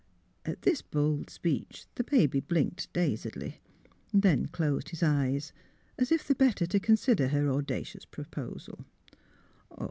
[0.51, 3.61] "At this bold speech the baby blinked dazedly;
[4.11, 5.53] then closed his eyes,
[5.99, 8.83] as if the better to consider her audacious proposal.